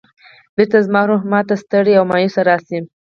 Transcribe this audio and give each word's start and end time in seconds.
بېرته 0.55 0.77
زما 0.87 1.01
روح 1.09 1.21
ما 1.31 1.41
ته 1.47 1.55
ستړی 1.63 1.93
او 1.99 2.03
مایوسه 2.11 2.41
راشي. 2.49 2.79